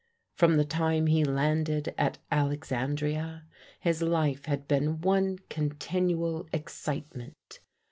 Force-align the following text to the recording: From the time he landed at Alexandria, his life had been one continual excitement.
From 0.33 0.57
the 0.57 0.65
time 0.65 1.05
he 1.05 1.23
landed 1.23 1.93
at 1.95 2.17
Alexandria, 2.31 3.45
his 3.79 4.01
life 4.01 4.45
had 4.47 4.67
been 4.67 4.99
one 4.99 5.37
continual 5.47 6.47
excitement. 6.51 7.59